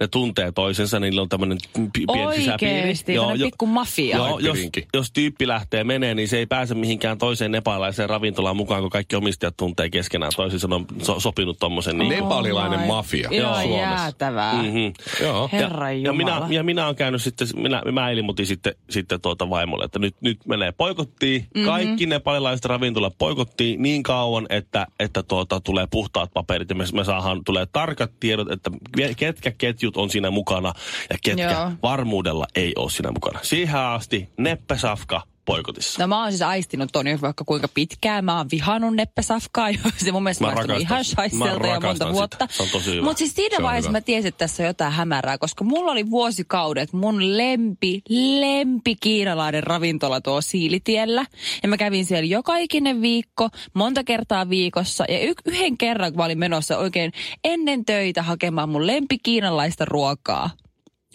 ne 0.00 0.08
tuntee 0.08 0.52
toisensa, 0.52 1.00
niillä 1.00 1.22
on 1.22 1.28
tämmöinen 1.28 1.58
pi- 1.74 2.04
pieni 2.12 2.36
sisäpiiri. 2.36 2.74
Oikeesti, 2.74 3.14
tämmönen 3.14 3.40
pikku 3.40 3.66
mafia. 3.66 4.16
Joo, 4.16 4.38
jos, 4.38 4.58
jos 4.94 5.12
tyyppi 5.12 5.48
lähtee 5.48 5.84
menee, 5.84 6.14
niin 6.14 6.28
se 6.28 6.38
ei 6.38 6.46
pääse 6.46 6.74
mihinkään 6.74 7.18
toiseen 7.18 7.50
nepalaiseen 7.52 8.10
ravintolaan 8.10 8.56
mukaan, 8.56 8.80
kun 8.80 8.90
kaikki 8.90 9.16
omistajat 9.16 9.56
tuntee 9.56 9.90
keskenään. 9.90 10.32
Toisin 10.36 10.60
sanoen 10.60 10.86
so, 11.02 11.20
sopinut 11.20 11.58
tommosen. 11.58 11.98
Niin, 11.98 12.08
Nepalilainen 12.10 12.80
my- 12.80 12.86
mafia 12.86 13.28
Ihan 13.32 13.54
Suomessa. 13.62 13.78
jäätävää. 13.78 14.62
mm-hmm. 14.62 14.92
Joo. 15.22 15.48
Herran 15.52 16.02
ja, 16.02 16.12
minä, 16.12 16.30
Jumala. 16.32 16.46
ja 16.50 16.62
minä 16.62 16.84
olen 16.84 16.96
käynyt 16.96 17.22
sitten, 17.22 17.48
minä, 17.56 17.82
mä 17.92 18.10
ilmoitin 18.10 18.46
sitten, 18.46 18.74
sitten 18.90 19.20
tuota 19.20 19.50
vaimolle, 19.50 19.84
että 19.84 19.98
nyt, 19.98 20.16
nyt 20.20 20.38
menee 20.46 20.72
poikottiin. 20.72 21.40
Mhm. 21.40 21.48
Mm-hmm. 21.54 21.66
Kaikki 21.68 22.06
nepalilaiset 22.06 22.64
ravintolat 22.64 23.14
poikottiin 23.18 23.82
niin 23.82 24.02
kauan, 24.02 24.46
että, 24.50 24.86
että 25.00 25.22
tuota, 25.22 25.60
tulee 25.60 25.86
puhtaat 25.90 26.30
paperit 26.34 26.68
ja 26.70 26.76
me, 26.76 26.84
me 26.92 27.04
saadaan, 27.04 27.44
tulee 27.44 27.66
tarkat 27.72 28.12
tiedot, 28.20 28.48
että 28.58 28.70
ketkä 29.16 29.52
ketjut 29.58 29.96
on 29.96 30.10
siinä 30.10 30.30
mukana 30.30 30.72
ja 31.10 31.16
ketkä 31.22 31.50
Joo. 31.50 31.72
varmuudella 31.82 32.46
ei 32.54 32.72
ole 32.76 32.90
siinä 32.90 33.12
mukana. 33.12 33.38
Siihen 33.42 33.76
asti 33.76 34.28
Neppe 34.36 34.78
Safka 34.78 35.22
poikotissa. 35.48 36.02
No 36.02 36.06
mä 36.06 36.22
oon 36.22 36.30
siis 36.32 36.42
aistinut 36.42 36.88
ton 36.92 37.06
jo 37.06 37.18
vaikka 37.22 37.44
kuinka 37.44 37.68
pitkään. 37.68 38.24
Mä 38.24 38.36
oon 38.36 38.46
vihannut 38.52 38.94
neppesafkaa 38.96 39.70
jo. 39.70 39.78
Se 40.04 40.12
mun 40.12 40.22
mielestä 40.22 40.44
Mä 40.44 40.52
maistunut 40.52 40.80
ihan 40.80 41.04
Mä 41.32 41.46
jo 41.46 41.80
monta 41.80 42.12
vuotta. 42.12 42.36
sitä. 42.40 42.54
Se 42.56 42.62
on 42.62 42.68
tosi 42.72 42.90
hyvä. 42.94 43.02
Mutta 43.04 43.18
siis 43.18 43.34
siinä 43.34 43.56
vaiheessa 43.62 43.90
mä 43.90 44.00
tiesin, 44.00 44.28
että 44.28 44.38
tässä 44.38 44.62
on 44.62 44.66
jotain 44.66 44.92
hämärää, 44.92 45.38
koska 45.38 45.64
mulla 45.64 45.92
oli 45.92 46.10
vuosikaudet 46.10 46.92
mun 46.92 47.36
lempi, 47.36 48.02
lempi 48.40 48.96
kiinalainen 49.00 49.62
ravintola 49.62 50.20
tuo 50.20 50.40
Siilitiellä. 50.40 51.24
Ja 51.62 51.68
mä 51.68 51.76
kävin 51.76 52.04
siellä 52.06 52.26
joka 52.26 52.56
ikinen 52.56 53.02
viikko, 53.02 53.48
monta 53.74 54.04
kertaa 54.04 54.48
viikossa. 54.48 55.04
Ja 55.08 55.18
y- 55.28 55.34
yhden 55.44 55.78
kerran, 55.78 56.12
kun 56.12 56.18
mä 56.18 56.24
olin 56.24 56.38
menossa 56.38 56.78
oikein 56.78 57.12
ennen 57.44 57.84
töitä 57.84 58.22
hakemaan 58.22 58.68
mun 58.68 58.86
lempi 58.86 59.18
kiinalaista 59.22 59.84
ruokaa. 59.84 60.50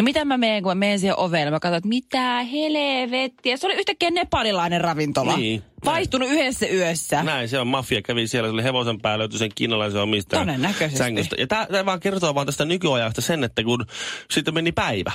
Ja 0.04 0.06
mitä 0.06 0.26
mä 0.26 0.38
menen, 0.38 0.64
kun 0.64 0.70
mä 0.70 0.76
menen 0.76 1.00
siihen 1.00 1.20
ovelle, 1.20 1.52
mä 1.52 1.60
katson, 1.60 1.78
että 1.78 1.90
mitä 1.90 2.44
helvettiä. 2.44 3.58
Se 3.58 3.68
oli 3.68 3.76
yhtäkkiä 3.76 4.12
nepalilainen 4.12 4.82
ravintola. 4.82 5.38
Niin, 5.38 5.60
näin. 5.60 5.96
Vaihtunut 5.96 6.30
yhdessä 6.30 6.68
yössä. 6.68 7.24
Näin, 7.24 7.50
se 7.50 7.60
on 7.60 7.68
mafia. 7.68 8.02
Kävi 8.02 8.28
siellä, 8.28 8.48
se 8.48 8.54
oli 8.54 8.64
hevosen 8.64 9.02
päällä, 9.02 9.22
löytyi 9.22 9.40
sen 9.40 9.52
kiinalaisen 9.56 10.02
omistajan 10.02 10.48
Todennäköisesti. 10.48 10.98
sängystä. 10.98 11.36
Ja 11.40 11.48
tämä 11.48 11.86
vaan 11.86 12.00
kertoo 12.00 12.36
vaan 12.36 12.46
tästä 12.46 12.66
nykyajasta 12.66 13.22
sen, 13.22 13.44
että 13.44 13.64
kun 13.64 13.86
sitten 14.32 14.54
meni 14.54 14.72
päivä. 14.72 15.12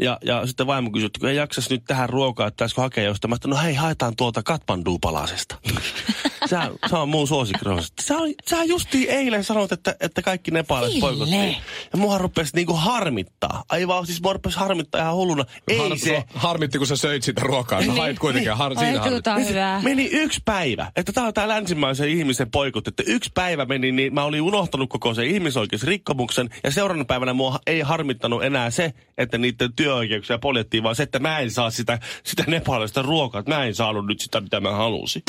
Ja, 0.00 0.18
ja 0.24 0.46
sitten 0.46 0.66
vaimo 0.66 0.90
kysyi, 0.90 1.06
että 1.06 1.20
kun 1.20 1.28
ei 1.28 1.36
jaksas 1.36 1.70
nyt 1.70 1.84
tähän 1.86 2.08
ruokaa, 2.08 2.46
että 2.46 2.56
pitäisikö 2.56 2.80
hakea 2.80 3.04
jostain. 3.04 3.30
Mä 3.30 3.36
että 3.36 3.48
no 3.48 3.56
hei, 3.56 3.74
haetaan 3.74 4.16
tuolta 4.16 4.42
Katmandu-palasesta. 4.42 5.56
Sä, 6.50 6.70
sä 6.90 6.98
on 6.98 7.08
mun 7.08 7.28
suosikkirohus. 7.28 7.92
Sä, 8.00 8.14
sä 8.50 8.64
justiin 8.64 9.10
eilen 9.10 9.44
sanoit, 9.44 9.72
että, 9.72 9.96
että 10.00 10.22
kaikki 10.22 10.50
nepalaiset 10.50 10.94
Ville. 10.94 11.00
poikottiin. 11.08 11.56
Ja 11.92 11.98
mua 11.98 12.18
rupesi 12.18 12.50
niinku 12.56 12.72
harmittaa. 12.74 13.62
Aivan 13.68 14.06
siis 14.06 14.22
mua 14.22 14.32
rupesi 14.32 14.58
harmittaa 14.58 15.00
ihan 15.00 15.14
hulluna. 15.14 15.44
Ei 15.68 15.78
Har, 15.78 15.98
se. 15.98 16.24
Harmitti, 16.34 16.78
kun 16.78 16.86
sä 16.86 16.96
söit 16.96 17.22
sitä 17.22 17.40
ruokaa. 17.44 17.80
Sä 17.80 17.86
Niin, 17.86 17.98
hait 18.00 18.18
kuitenkin. 18.18 18.48
niin. 18.50 18.56
Har, 18.58 18.72
Ai, 18.72 18.76
siinä 18.84 19.00
harmitti. 19.00 19.48
hyvää. 19.48 19.80
Meni 19.82 20.08
yksi 20.12 20.40
päivä. 20.44 20.92
Että 20.96 21.12
tää 21.12 21.24
on 21.24 21.34
tää 21.34 21.48
länsimaisen 21.48 22.08
ihmisen 22.08 22.50
poikut. 22.50 22.88
Että 22.88 23.02
yksi 23.06 23.30
päivä 23.34 23.64
meni, 23.64 23.92
niin 23.92 24.14
mä 24.14 24.24
olin 24.24 24.42
unohtanut 24.42 24.90
koko 24.90 25.14
sen 25.14 25.26
ihmisoikeusrikkomuksen. 25.26 26.48
Ja 26.64 26.70
seuraavana 26.70 27.04
päivänä 27.04 27.32
mua 27.32 27.58
ei 27.66 27.80
harmittanut 27.80 28.44
enää 28.44 28.70
se, 28.70 28.92
että 29.18 29.38
niiden 29.38 29.72
työoikeuksia 29.76 30.38
poljettiin, 30.38 30.82
vaan 30.82 30.96
se, 30.96 31.02
että 31.02 31.18
mä 31.18 31.38
en 31.38 31.50
saa 31.50 31.70
sitä, 31.70 31.98
sitä 32.24 32.44
nepalaista 32.46 33.02
ruokaa. 33.02 33.38
Että 33.38 33.54
mä 33.54 33.64
en 33.64 33.74
saanut 33.74 34.06
nyt 34.06 34.20
sitä, 34.20 34.40
mitä 34.40 34.60
mä 34.60 34.70
halusin. 34.70 35.22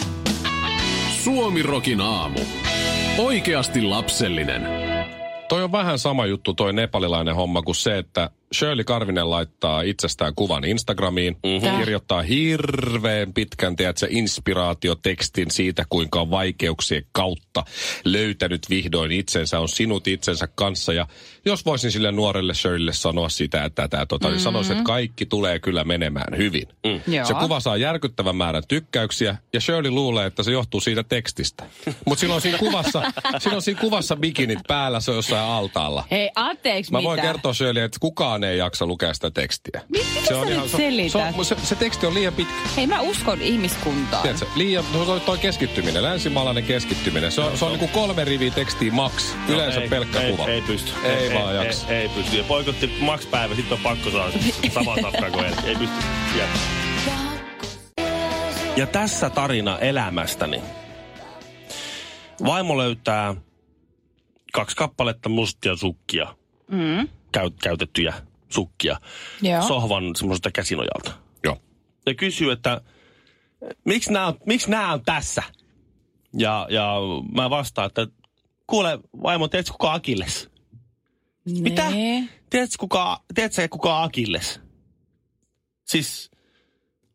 Suomirokin 1.27 2.01
aamu. 2.01 2.39
Oikeasti 3.17 3.81
lapsellinen. 3.81 4.62
Toi 5.50 5.63
on 5.63 5.72
vähän 5.72 6.00
sama 6.00 6.25
juttu 6.25 6.53
toi 6.53 6.74
nepalilainen 6.74 7.36
homma 7.36 7.62
kuin 7.62 7.75
se, 7.75 7.98
että 7.98 8.29
Shirley 8.56 8.84
Karvinen 8.84 9.30
laittaa 9.30 9.82
itsestään 9.82 10.36
kuvan 10.36 10.66
Instagramiin, 10.66 11.38
mm-hmm. 11.44 11.80
kirjoittaa 11.80 12.22
hirveän 12.22 13.34
pitkän, 13.34 13.75
tiedätkö, 13.75 14.08
inspiraatiotekstin 14.10 15.51
siitä, 15.51 15.86
kuinka 15.89 16.22
on 16.22 16.30
vaikeuksien 16.30 17.06
kautta 17.12 17.63
löytänyt 18.06 18.70
vihdoin 18.70 19.12
itsensä, 19.12 19.60
on 19.60 19.70
sinut 19.70 20.08
itsensä 20.08 20.48
kanssa. 20.56 20.94
Ja 20.94 21.08
jos 21.46 21.66
voisin 21.66 21.92
sille 21.92 22.12
nuorelle 22.12 22.54
Shirleylle 22.54 22.94
sanoa 22.94 23.30
sitä, 23.30 23.66
että 23.66 23.88
tämä 23.88 24.06
tota, 24.06 24.27
mm-hmm. 24.27 24.42
sanoisin, 24.42 24.72
että 24.72 24.84
kaikki 24.84 25.25
tulee 25.25 25.60
kyllä 25.60 25.84
menemään 25.84 26.38
hyvin. 26.38 26.68
Mm. 26.86 27.13
Joo. 27.13 27.25
Se 27.25 27.34
kuva 27.34 27.60
saa 27.60 27.77
järkyttävän 27.77 28.36
määrän 28.36 28.63
tykkäyksiä 28.68 29.38
ja 29.54 29.62
Shirley 29.62 29.92
luulee, 29.92 30.25
että 30.25 30.44
se 30.44 30.51
johtuu 30.51 30.80
siitä 30.80 31.04
tekstistä. 31.04 31.66
Mutta 32.06 32.20
silloin 32.20 32.42
siinä 32.42 32.58
kuvassa, 32.58 33.12
silloin 33.39 33.62
siinä 33.62 33.82
kuvassa 33.82 34.16
bikinit 34.16 34.60
päällä, 34.68 35.00
se 35.00 35.12
on 35.12 35.18
jossain 35.18 35.44
altaalla. 35.44 36.04
Hei, 36.12 36.30
anteeksi 36.36 36.92
Mä 36.92 36.98
mitä? 36.98 37.08
voin 37.08 37.22
kertoa 37.22 37.54
Shirley, 37.54 37.84
että 37.84 37.98
kukaan 38.01 38.37
ei 38.44 38.58
jaksa 38.58 38.86
lukea 38.86 39.13
sitä 39.13 39.32
tekstiä. 39.32 39.82
Mitä 39.89 40.06
sä 40.29 40.46
nyt 40.46 40.70
se, 40.70 40.77
selität? 40.77 41.12
se, 41.12 41.17
on, 41.17 41.46
se, 41.46 41.56
se 41.63 41.75
teksti 41.75 42.06
on 42.06 42.13
liian 42.13 42.34
pitkä. 42.34 42.53
Hei, 42.77 42.88
mä 42.88 43.01
uskon 43.01 43.41
ihmiskuntaan. 43.41 44.22
Tiedätkö, 44.22 44.46
liian, 44.56 44.86
toi, 44.94 45.20
toi 45.20 45.38
keskittyminen, 45.38 46.03
länsimaalainen 46.03 46.63
keskittyminen. 46.63 47.32
Se 47.32 47.41
on, 47.41 47.58
se 47.58 47.65
on 47.65 47.72
niinku 47.72 47.88
kolme 47.88 48.25
riviä 48.25 48.51
tekstiä 48.51 48.91
max, 48.91 49.36
yleensä 49.48 49.82
ei, 49.82 49.89
pelkkä 49.89 50.22
ei, 50.22 50.32
kuva. 50.32 50.48
Ei, 50.48 50.62
pysty. 50.62 50.91
Ei 51.03 51.34
vaan 51.34 51.56
jaksa. 51.56 51.88
Ei, 51.88 51.98
ei 51.98 52.10
pysty. 52.10 52.38
Ja 52.38 52.44
poikotti 52.44 52.88
max 53.00 53.29
päivä, 53.32 53.56
sitten 53.56 53.77
on 53.77 53.84
pakko 53.84 54.10
saada 54.10 54.32
sama 54.74 54.96
safka 55.01 55.32
kuin 55.32 55.46
eilen. 55.46 55.65
Ei 55.65 55.75
pysty. 55.75 55.96
Jep. 56.38 56.50
Ja 58.77 58.88
tässä 58.88 59.29
tarina 59.29 59.79
elämästäni. 59.79 60.62
Vaimo 62.46 62.77
löytää 62.77 63.36
kaksi 64.53 64.75
kappaletta 64.75 65.29
mustia 65.29 65.75
sukkia. 65.75 66.36
Mm. 66.72 67.08
Käy, 67.32 67.51
käytettyjä 67.63 68.13
sukkia. 68.50 69.00
Joo. 69.42 69.68
Sohvan 69.68 70.16
semmoiselta 70.16 70.51
käsinojalta. 70.51 71.12
Joo. 71.44 71.58
ja 72.06 72.13
kysyy, 72.13 72.51
että 72.51 72.82
miksi 73.86 74.13
nämä 74.13 74.27
on, 74.27 74.38
miksi 74.46 74.70
nämä 74.70 74.94
on 74.94 75.01
tässä? 75.06 75.44
Ja, 76.34 76.68
ja 76.70 76.96
mä 77.36 77.50
vastaan, 77.50 77.88
että 77.88 78.08
kuule 78.68 79.00
vaimo, 79.24 79.48
tiedätkö 79.48 79.72
kuka 79.72 79.94
Akilles? 79.94 80.50
Mitä? 81.46 81.89
Nee. 81.89 82.24
Tiedätkö 82.50 82.75
kuka, 82.80 83.24
tiedätkö 83.36 83.68
kuka 83.72 84.04
Akilles? 84.04 84.60
Siis 85.86 86.32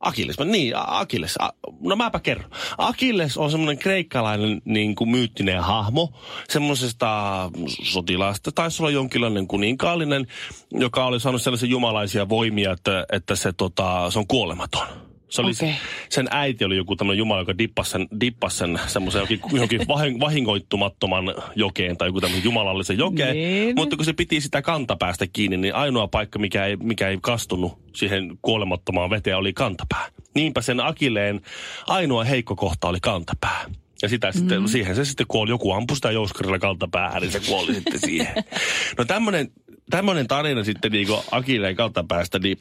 Akilles, 0.02 0.36
niin, 0.44 0.72
Akilles. 0.76 1.34
A- 1.38 1.52
No 1.80 1.96
mäpä 1.96 2.20
kerron. 2.20 2.50
Akilles 2.78 3.36
on 3.36 3.50
semmoinen 3.50 3.78
kreikkalainen 3.78 4.62
niin 4.64 4.94
kuin 4.94 5.10
myyttinen 5.10 5.62
hahmo, 5.62 6.12
semmoisesta 6.48 7.50
sotilaasta, 7.82 8.52
taisi 8.52 8.82
olla 8.82 8.90
jonkinlainen 8.90 9.46
kuninkaallinen, 9.46 10.26
joka 10.72 11.04
oli 11.04 11.20
saanut 11.20 11.42
sellaisia 11.42 11.68
jumalaisia 11.68 12.28
voimia, 12.28 12.72
että, 12.72 13.06
että 13.12 13.36
se, 13.36 13.52
tota, 13.52 14.10
se 14.10 14.18
on 14.18 14.26
kuolematon. 14.26 15.11
Se 15.32 15.42
oli, 15.42 15.50
Okei. 15.50 15.74
Sen 16.08 16.28
äiti 16.30 16.64
oli 16.64 16.76
joku 16.76 16.96
tämmöinen 16.96 17.18
jumala, 17.18 17.40
joka 17.40 17.58
dippasi 17.58 17.90
sen, 17.90 18.08
dippasi 18.20 18.56
sen 18.56 18.80
semmoisen 18.86 19.18
johonkin, 19.18 19.40
johonkin 19.52 19.80
vahin- 19.88 20.20
vahingoittumattoman 20.20 21.34
jokeen 21.56 21.96
tai 21.96 22.08
joku 22.08 22.20
tämmöisen 22.20 22.44
jumalallisen 22.44 22.98
jokeen. 22.98 23.34
Niin. 23.34 23.74
Mutta 23.76 23.96
kun 23.96 24.04
se 24.04 24.12
piti 24.12 24.40
sitä 24.40 24.62
kantapäästä 24.62 25.26
kiinni, 25.32 25.56
niin 25.56 25.74
ainoa 25.74 26.08
paikka, 26.08 26.38
mikä 26.38 26.64
ei, 26.64 26.76
mikä 26.76 27.08
ei 27.08 27.18
kastunut 27.22 27.78
siihen 27.94 28.38
kuolemattomaan 28.42 29.10
veteen, 29.10 29.36
oli 29.36 29.52
kantapää. 29.52 30.08
Niinpä 30.34 30.60
sen 30.62 30.80
Akilleen 30.80 31.40
ainoa 31.86 32.24
heikko 32.24 32.56
kohta 32.56 32.88
oli 32.88 32.98
kantapää. 33.02 33.64
Ja 34.02 34.08
sitä 34.08 34.32
sitten, 34.32 34.68
siihen 34.68 34.96
se 34.96 35.04
sitten 35.04 35.26
kuoli. 35.26 35.50
Joku 35.50 35.72
ampui 35.72 35.96
sitä 35.96 36.10
jouskarilla 36.10 36.58
kantapäähän, 36.58 37.22
niin 37.22 37.32
se 37.32 37.40
kuoli 37.40 37.74
sitten 37.74 38.00
siihen. 38.00 38.34
No 38.98 39.04
tämmönen, 39.04 39.48
tämmönen 39.90 40.26
tarina 40.26 40.64
sitten 40.64 40.92
niin 40.92 41.08
Akilleen 41.30 41.76
kantapäästä, 41.76 42.38
niin 42.38 42.56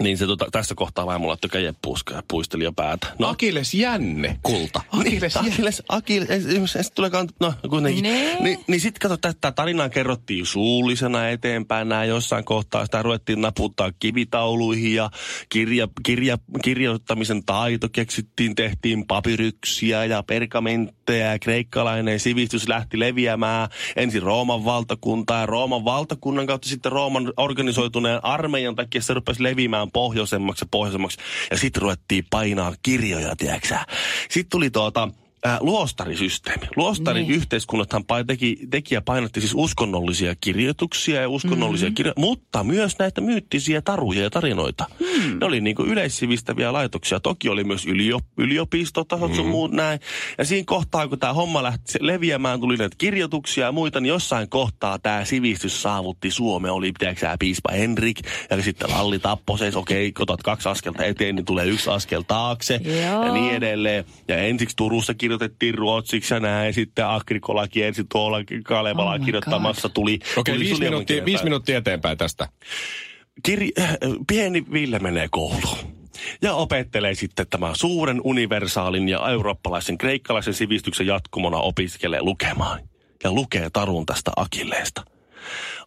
niin 0.00 0.18
se 0.18 0.26
tota, 0.26 0.46
tässä 0.52 0.74
kohtaa 0.74 1.06
vaimo 1.06 1.28
laittoi 1.28 1.50
käden 1.50 1.76
puuskaan 1.82 2.18
ja 2.18 2.22
puisteli 2.28 2.64
jo 2.64 2.72
päätä. 2.72 3.06
No, 3.18 3.28
Akilles 3.28 3.74
jänne, 3.74 4.38
kulta. 4.42 4.80
Niin, 4.92 5.12
jänne. 5.12 5.26
Akilles, 5.34 5.36
Akilles, 5.36 5.82
Akilles, 5.88 6.72
sitten 6.72 6.94
tulee 6.94 7.10
kant... 7.10 7.32
No, 7.40 7.54
kuitenkin. 7.70 8.02
Nee. 8.02 8.40
Niin, 8.40 8.64
niin 8.66 8.80
sitten 8.80 9.00
kato, 9.00 9.16
tätä 9.16 9.52
tarinaa 9.52 9.88
kerrottiin 9.88 10.46
suullisena 10.46 11.28
eteenpäin. 11.28 11.88
Nämä 11.88 12.04
jossain 12.04 12.44
kohtaa 12.44 12.84
sitä 12.84 13.02
ruvettiin 13.02 13.40
naputtaa 13.40 13.92
kivitauluihin 13.98 14.94
ja 14.94 15.10
kirja, 15.48 15.88
kirja, 16.02 16.38
kirjoittamisen 16.64 17.44
taito 17.44 17.88
keksittiin, 17.92 18.54
tehtiin 18.54 19.06
papyryksiä 19.06 20.04
ja 20.04 20.22
pergamentteja 20.22 21.32
ja 21.32 21.38
kreikkalainen 21.38 22.20
sivistys 22.20 22.68
lähti 22.68 22.98
leviämään 22.98 23.68
ensin 23.96 24.22
Rooman 24.22 24.64
valtakuntaa 24.64 25.40
ja 25.40 25.46
Rooman 25.46 25.84
valtakunnan 25.84 26.46
kautta 26.46 26.68
sitten 26.68 26.92
Rooman 26.92 27.32
organisoituneen 27.36 28.24
armeijan 28.24 28.74
takia 28.74 29.02
se 29.02 29.14
rupesi 29.14 29.42
leviämään 29.42 29.81
pohjoisemmaksi 29.90 30.64
ja 30.64 30.68
pohjoisemmaksi. 30.70 31.18
Ja 31.50 31.56
sitten 31.58 31.82
ruvettiin 31.82 32.26
painaa 32.30 32.74
kirjoja, 32.82 33.36
tiedätkö 33.36 33.76
Sitten 34.30 34.50
tuli 34.50 34.70
tuota 34.70 35.08
äh, 35.46 35.58
luostarisysteemi. 35.60 36.66
Luostarin 36.76 37.28
Niin. 37.28 37.34
yhteiskunnathan 37.34 38.02
pa- 38.02 38.24
teki, 38.26 38.56
teki 38.70 38.94
ja 38.94 39.02
painotti 39.02 39.40
siis 39.40 39.52
uskonnollisia 39.56 40.34
kirjoituksia 40.40 41.20
ja 41.20 41.28
uskonnollisia 41.28 41.86
mm-hmm. 41.88 41.94
kirjoja, 41.94 42.14
mutta 42.16 42.64
myös 42.64 42.98
näitä 42.98 43.20
myyttisiä 43.20 43.82
taruja 43.82 44.22
ja 44.22 44.30
tarinoita. 44.30 44.84
Mm. 45.00 45.38
Ne 45.38 45.46
oli 45.46 45.60
niin 45.60 45.76
kuin 45.76 45.88
yleissivistäviä 45.88 46.72
laitoksia. 46.72 47.20
Toki 47.20 47.48
oli 47.48 47.64
myös 47.64 47.86
ylio, 47.86 48.20
yliopistotasot 48.38 49.30
mm-hmm. 49.30 49.46
muut 49.46 49.72
näin. 49.72 50.00
Ja 50.38 50.44
siinä 50.44 50.64
kohtaa, 50.66 51.08
kun 51.08 51.18
tämä 51.18 51.32
homma 51.32 51.62
lähti 51.62 51.92
leviämään, 52.00 52.60
tuli 52.60 52.76
näitä 52.76 52.96
kirjoituksia 52.98 53.66
ja 53.66 53.72
muita, 53.72 54.00
niin 54.00 54.08
jossain 54.08 54.48
kohtaa 54.48 54.98
tämä 54.98 55.24
sivistys 55.24 55.82
saavutti 55.82 56.30
Suomea. 56.30 56.72
Oli, 56.72 56.92
tiedätkö 56.98 57.20
sä, 57.20 57.36
piispa 57.38 57.72
Henrik 57.72 58.20
ja 58.50 58.62
sitten 58.62 58.90
Lalli 58.90 59.18
Tapposeis. 59.18 59.76
Okei, 59.76 60.12
kotat 60.12 60.42
kaksi 60.42 60.68
askelta 60.68 61.04
eteen, 61.04 61.34
niin 61.34 61.44
tulee 61.44 61.66
yksi 61.66 61.90
askel 61.90 62.22
taakse 62.22 62.80
Joo. 62.84 63.26
ja 63.26 63.32
niin 63.32 63.54
edelleen. 63.54 64.04
Ja 64.28 64.36
ensiksi 64.36 64.76
Turussa 64.76 65.14
kirjoitettiin 65.14 65.31
ruotsiksi 65.74 66.34
ja 66.34 66.40
näin. 66.40 66.74
Sitten 66.74 67.06
Agrikola 67.06 67.68
kiersi 67.68 68.04
tuolla 68.04 68.38
Kalevala 68.64 69.10
Oh 69.10 69.24
kirjoittamassa. 69.24 69.88
Tuli, 69.88 70.18
Okei, 70.36 70.54
tuli 70.54 70.64
viisi, 70.64 70.80
minuuttia, 70.80 71.24
viisi 71.24 71.44
minuuttia 71.44 71.78
eteenpäin 71.78 72.18
tästä. 72.18 72.48
Kir- 73.48 73.82
äh, 73.82 73.96
pieni 74.26 74.64
Ville 74.72 74.98
menee 74.98 75.28
kouluun 75.30 76.02
ja 76.42 76.54
opettelee 76.54 77.14
sitten 77.14 77.46
tämän 77.50 77.76
suuren 77.76 78.20
universaalin 78.24 79.08
ja 79.08 79.30
eurooppalaisen 79.30 79.98
kreikkalaisen 79.98 80.54
sivistyksen 80.54 81.06
jatkumona 81.06 81.56
opiskelee 81.56 82.22
lukemaan. 82.22 82.80
Ja 83.24 83.32
lukee 83.32 83.70
tarun 83.72 84.06
tästä 84.06 84.30
Akilleesta. 84.36 85.02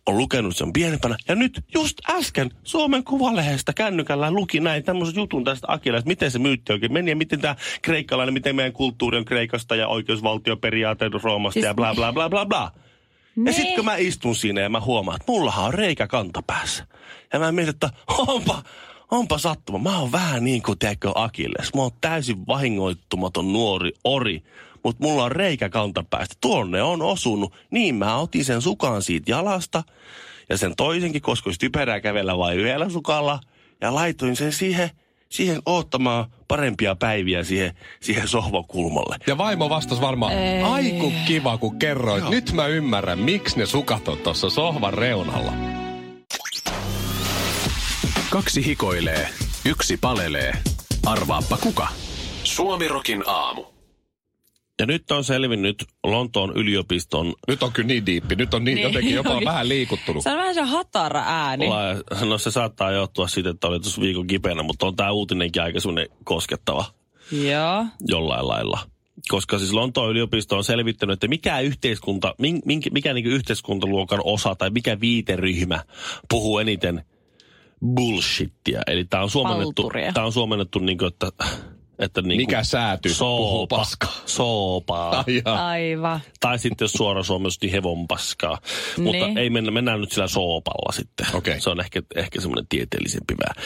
On 0.07 0.17
lukenut 0.17 0.57
sen 0.57 0.73
pienempänä. 0.73 1.15
Ja 1.27 1.35
nyt 1.35 1.61
just 1.73 1.97
äsken 2.09 2.51
Suomen 2.63 3.03
Kuvalehdestä 3.03 3.73
kännykällä 3.73 4.31
luki 4.31 4.59
näin 4.59 4.83
tämmöisen 4.83 5.15
jutun 5.15 5.43
tästä 5.43 5.67
Akilleesta. 5.69 6.07
Miten 6.07 6.31
se 6.31 6.39
myytti 6.39 6.73
oikein 6.73 6.93
meni 6.93 7.11
ja 7.11 7.15
miten 7.15 7.41
tämä 7.41 7.55
kreikkalainen, 7.81 8.33
miten 8.33 8.55
meidän 8.55 8.73
kulttuuri 8.73 9.17
on 9.17 9.25
Kreikasta 9.25 9.75
ja 9.75 9.87
oikeusvaltioperiaate 9.87 11.09
Roomasta 11.23 11.53
Siis- 11.53 11.65
ja 11.65 11.73
bla 11.73 11.95
bla 11.95 12.13
bla 12.13 12.29
bla 12.29 12.45
bla. 12.45 12.71
Ja 12.75 13.41
Nee. 13.43 13.53
sitten 13.53 13.75
kun 13.75 13.85
mä 13.85 13.95
istun 13.95 14.35
siinä 14.35 14.61
ja 14.61 14.69
mä 14.69 14.79
huomaan, 14.81 15.15
että 15.15 15.31
mullahan 15.31 15.65
on 15.65 15.73
reikä 15.73 16.07
kantapäässä. 16.07 16.87
Ja 17.33 17.39
mä 17.39 17.51
mietin, 17.51 17.73
että 17.73 17.89
onpa, 18.27 18.63
onpa 19.11 19.37
sattuma. 19.37 19.79
Mä 19.91 19.99
oon 19.99 20.11
vähän 20.11 20.43
niin 20.43 20.61
kuin 20.61 20.79
tiedätkö 20.79 21.11
Akilles. 21.15 21.73
Mä 21.73 21.81
oon 21.81 21.91
täysin 22.01 22.47
vahingoittumaton 22.47 23.53
nuori 23.53 23.91
ori. 24.03 24.43
Mutta 24.85 25.03
mulla 25.03 25.23
on 25.23 25.31
reikä 25.31 25.69
kantapäästä. 25.69 26.35
Tuonne 26.41 26.83
on 26.83 27.01
osunut. 27.01 27.53
Niin 27.71 27.95
mä 27.95 28.17
otin 28.17 28.45
sen 28.45 28.61
sukan 28.61 29.01
siitä 29.01 29.31
jalasta. 29.31 29.83
Ja 30.49 30.57
sen 30.57 30.73
toisenkin, 30.77 31.21
koska 31.21 31.47
olisi 31.47 31.59
typerää 31.59 31.99
kävellä 31.99 32.37
vain 32.37 32.59
yhdellä 32.59 32.89
sukalla. 32.89 33.39
Ja 33.81 33.95
laitoin 33.95 34.35
sen 34.35 34.51
siihen, 34.51 34.89
siihen 35.29 35.61
oottamaan 35.65 36.25
parempia 36.47 36.95
päiviä 36.95 37.43
siihen, 37.43 37.73
siihen 37.99 38.27
sohvakulmalle. 38.27 39.17
Ja 39.27 39.37
vaimo 39.37 39.69
vastasi 39.69 40.01
varmaan, 40.01 40.33
aiku 40.63 41.13
kiva 41.27 41.57
kun 41.57 41.79
kerroit. 41.79 42.29
Nyt 42.29 42.51
mä 42.51 42.67
ymmärrän, 42.67 43.19
miksi 43.19 43.57
ne 43.57 43.65
sukat 43.65 44.07
on 44.07 44.17
tuossa 44.17 44.49
sohvan 44.49 44.93
reunalla. 44.93 45.53
Kaksi 48.29 48.65
hikoilee, 48.65 49.29
yksi 49.65 49.97
palelee. 49.97 50.53
Arvaappa 51.05 51.57
kuka? 51.57 51.87
Suomirokin 52.43 53.23
aamu. 53.27 53.74
Ja 54.79 54.85
nyt 54.85 55.11
on 55.11 55.23
selvinnyt 55.23 55.85
Lontoon 56.03 56.51
yliopiston 56.57 57.33
Nyt 57.47 57.63
on 57.63 57.71
kyllä 57.71 57.87
niin 57.87 58.05
diippi. 58.05 58.35
Nyt 58.35 58.53
on 58.53 58.63
niin, 58.63 58.75
Niin, 58.75 58.83
jotenkin 58.83 59.15
jopa 59.15 59.29
onkin. 59.29 59.45
vähän 59.45 59.69
liikuttunut. 59.69 60.23
Se 60.23 60.31
on 60.31 60.37
vähän 60.37 60.53
se 60.55 60.61
hatara 60.61 61.23
ääni. 61.27 61.67
la- 61.69 62.25
No 62.25 62.37
se 62.37 62.51
saattaa 62.51 62.91
johtua 62.91 63.27
siitä, 63.27 63.49
että 63.49 63.67
oli 63.67 63.79
tuossa 63.79 64.01
viikon 64.01 64.27
kipeänä, 64.27 64.63
mutta 64.63 64.85
on 64.85 64.95
tämä 64.95 65.11
uutinenkin 65.11 65.61
aika 65.61 65.79
semmoinen 65.79 66.07
koskettava 66.23 66.85
Joo. 67.31 67.85
jollain 68.07 68.47
lailla. 68.47 68.79
Koska 69.27 69.59
siis 69.59 69.73
Lontoon 69.73 70.09
yliopisto 70.11 70.57
on 70.57 70.63
selvittänyt, 70.63 71.13
että 71.13 71.27
mikä 71.27 71.59
yhteiskunta, 71.59 72.35
min- 72.37 72.61
minkä, 72.65 72.89
mikä 72.93 73.13
niin 73.13 73.25
yhteiskuntaluokan 73.25 74.19
osa 74.23 74.55
tai 74.55 74.69
mikä 74.69 74.99
viiteryhmä 74.99 75.83
puhuu 76.29 76.59
eniten 76.59 77.05
bullshittia. 77.95 78.81
Eli 78.87 79.05
tämä 79.05 79.23
on 79.23 79.29
suomennettu, 79.29 79.91
tää 80.13 80.25
on 80.25 80.31
suomennettu 80.33 80.79
niin 80.79 80.97
kuin, 80.97 81.07
että, 81.07 81.29
että 81.99 82.21
niin 82.21 82.37
Mikä 82.37 82.63
sääty 82.63 83.09
soopa, 83.09 83.85
soopaa. 84.25 85.23
Aivan. 85.45 86.19
Tai 86.39 86.59
sitten 86.59 86.85
jos 86.85 86.91
suora 86.91 87.23
suomessa, 87.23 87.59
niin 87.61 87.71
hevon 87.71 88.07
paskaa. 88.07 88.57
Mutta 88.97 89.25
Niin. 89.25 89.37
ei 89.37 89.49
mennä, 89.49 89.71
mennään 89.71 90.01
nyt 90.01 90.11
sillä 90.11 90.27
soopalla 90.27 90.91
sitten. 90.91 91.27
Okei. 91.33 91.61
Se 91.61 91.69
on 91.69 91.79
ehkä, 91.79 92.01
ehkä 92.15 92.41
semmoinen 92.41 92.67
tieteellisempi 92.69 93.35
vähän. 93.43 93.65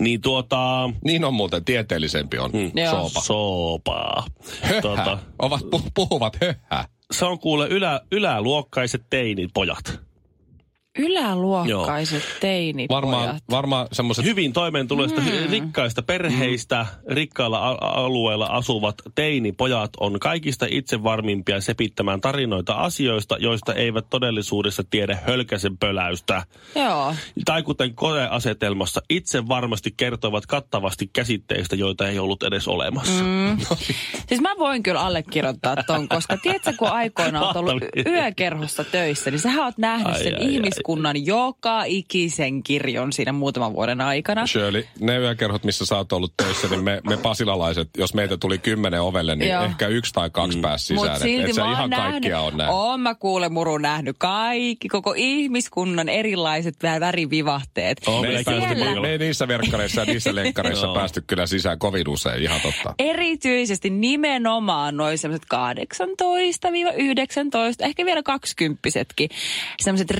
Niin 0.00 0.20
tuota, 0.20 0.90
Niin 1.04 1.24
on 1.24 1.34
muuten 1.34 1.64
tieteellisempi 1.64 2.38
on 2.38 2.50
Mm. 2.52 2.72
Soopa. 2.90 3.20
soopaa. 3.20 4.24
Höhä. 4.62 4.80
Tuota, 4.80 5.18
Ovat, 5.38 5.60
pu, 5.70 5.82
puhuvat 5.94 6.36
höhää. 6.40 6.88
se 7.12 7.24
on 7.24 7.38
kuule 7.38 7.68
ylä, 7.68 8.00
yläluokkaiset 8.12 9.02
teinit 9.10 9.50
pojat. 9.54 10.00
Yläluokkaiset 11.00 12.22
teinipojat. 12.40 13.02
Varmaan, 13.02 13.40
varmaan 13.50 13.86
semmoiset 13.92 14.24
Hyvin 14.24 14.52
toimeentuloista, 14.52 15.20
mm. 15.20 15.50
rikkaista 15.50 16.02
perheistä, 16.02 16.86
mm. 16.90 17.14
rikkailla 17.14 17.78
alueilla 17.80 18.46
asuvat 18.46 18.94
teinipojat 19.14 19.90
on 20.00 20.20
kaikista 20.20 20.66
itsevarmimpia 20.70 21.60
sepittämään 21.60 22.20
tarinoita 22.20 22.72
asioista, 22.72 23.36
joista 23.38 23.74
eivät 23.74 24.06
todellisuudessa 24.10 24.84
tiedä 24.90 25.18
hölkäsen 25.26 25.78
pöläystä. 25.78 26.42
Joo. 26.74 27.14
Tai 27.44 27.62
kuten 27.62 27.94
koeasetelmassa 27.94 29.00
itse 29.10 29.48
varmasti 29.48 29.94
kertovat 29.96 30.46
kattavasti 30.46 31.10
käsitteistä, 31.12 31.76
joita 31.76 32.08
ei 32.08 32.18
ollut 32.18 32.42
edes 32.42 32.68
olemassa. 32.68 33.24
Mm. 33.24 33.58
Siis 34.28 34.40
mä 34.40 34.54
voin 34.58 34.82
kyllä 34.82 35.00
allekirjoittaa 35.00 35.76
ton, 35.86 36.08
koska 36.08 36.36
tiedätkö, 36.36 36.72
kun 36.78 36.88
aikoina 36.88 37.46
oot 37.46 37.56
ollut 37.56 37.82
yökerhossa 38.06 38.84
töissä, 38.84 39.30
niin 39.30 39.38
sähän 39.38 39.64
oot 39.64 39.78
nähnyt 39.78 40.14
Ai, 40.14 40.22
sen 40.22 40.34
ai, 40.34 40.40
ai. 40.40 40.52
Ihmiskunnan 40.90 41.26
joka 41.26 41.84
ikisen 41.84 42.62
kirjon 42.62 43.12
siinä 43.12 43.32
muutaman 43.32 43.74
vuoden 43.74 44.00
aikana. 44.00 44.46
Shirley, 44.46 44.84
ne 45.00 45.18
yökerhot, 45.18 45.64
missä 45.64 45.86
sä 45.86 45.96
oot 45.96 46.12
ollut 46.12 46.32
töissä, 46.36 46.68
niin 46.68 46.84
me, 46.84 47.00
me 47.08 47.16
pasilalaiset, 47.16 47.88
jos 47.96 48.14
meitä 48.14 48.36
tuli 48.36 48.58
kymmenen 48.58 49.00
ovelle, 49.00 49.36
niin 49.36 49.50
Joo. 49.50 49.64
ehkä 49.64 49.86
yksi 49.86 50.12
tai 50.12 50.30
kaksi 50.30 50.58
mm. 50.58 50.62
pääsi 50.62 50.84
sisään. 50.84 51.08
Mut 51.08 51.16
Et- 51.16 51.22
silti 51.22 51.50
et 51.50 51.54
sä 51.54 51.60
mä 51.60 51.66
oon 51.66 51.74
ihan 51.76 51.90
nähnyt, 51.90 52.10
kaikkia 52.10 52.40
on 52.40 52.56
nähnyt. 52.56 52.74
Oon 52.74 53.00
mä 53.00 53.14
kuule 53.14 53.48
muru 53.48 53.78
nähnyt 53.78 54.16
kaikki, 54.18 54.88
koko 54.88 55.14
ihmiskunnan 55.16 56.08
erilaiset 56.08 56.74
vä- 56.84 57.00
värivivahteet. 57.00 57.98
On, 58.06 58.20
Me 58.20 58.28
ei, 58.28 58.44
Siellä- 58.44 59.00
me 59.00 59.10
ei 59.10 59.18
niissä 59.18 59.48
verkkareissa 59.48 60.00
ja 60.00 60.04
niissä 60.04 60.34
lenkkareissa 60.40 60.86
Joo. 60.86 60.94
päästy 60.94 61.22
kyllä 61.26 61.46
sisään 61.46 61.78
kovin 61.78 62.08
usein, 62.08 62.42
ihan 62.42 62.60
totta. 62.60 62.94
Erityisesti 62.98 63.90
nimenomaan 63.90 64.96
noin 64.96 65.18
semmoiset 65.18 65.46
18-19, 65.54 65.56
ehkä 67.80 68.04
vielä 68.04 68.22
20 68.22 68.80
Semmoiset 69.80 70.10